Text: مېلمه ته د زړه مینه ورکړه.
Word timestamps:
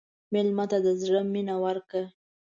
مېلمه 0.33 0.65
ته 0.71 0.77
د 0.85 0.87
زړه 1.01 1.21
مینه 1.33 1.55
ورکړه. 1.65 2.03